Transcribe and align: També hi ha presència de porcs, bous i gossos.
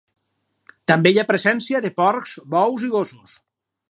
També 0.91 1.11
hi 1.15 1.19
ha 1.21 1.25
presència 1.33 1.83
de 1.85 1.93
porcs, 2.01 2.35
bous 2.57 2.89
i 2.91 2.93
gossos. 2.99 3.37